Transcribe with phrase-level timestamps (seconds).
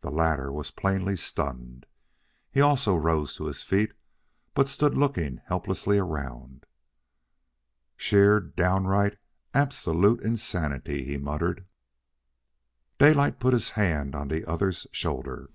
[0.00, 1.84] The latter was plainly stunned.
[2.50, 3.92] He also rose to his feet,
[4.54, 6.64] but stood looking helplessly around.
[7.94, 9.18] "Sheer, downright,
[9.52, 11.66] absolute insanity," he muttered.
[12.98, 15.50] Daylight put his hand on the other's shoulder.